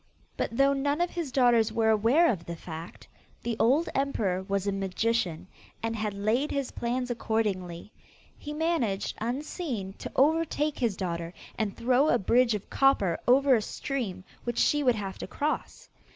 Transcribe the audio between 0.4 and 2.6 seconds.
though none of his daughters were aware of the